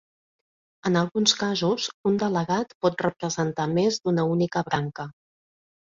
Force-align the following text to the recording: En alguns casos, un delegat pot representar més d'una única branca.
En 0.89 0.97
alguns 1.01 1.33
casos, 1.41 1.85
un 2.13 2.17
delegat 2.25 2.75
pot 2.87 3.07
representar 3.09 3.71
més 3.79 4.03
d'una 4.05 4.29
única 4.37 4.69
branca. 4.73 5.11